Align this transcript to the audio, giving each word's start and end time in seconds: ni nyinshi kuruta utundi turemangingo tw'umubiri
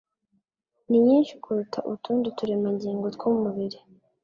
ni 0.89 0.99
nyinshi 1.07 1.33
kuruta 1.43 1.79
utundi 1.93 2.27
turemangingo 2.37 3.05
tw'umubiri 3.15 3.79